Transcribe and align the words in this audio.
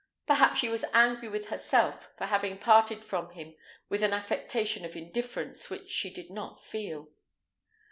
Perhaps 0.25 0.57
she 0.59 0.67
was 0.67 0.83
angry 0.93 1.29
with 1.29 1.49
herself 1.49 2.09
for 2.17 2.25
having 2.25 2.57
parted 2.57 3.05
from 3.05 3.29
him 3.33 3.53
with 3.87 4.01
an 4.01 4.13
affectation 4.13 4.83
of 4.83 4.95
indifference 4.95 5.69
which 5.69 5.91
she 5.91 6.09
did 6.09 6.31
not 6.31 6.65
feel. 6.65 7.09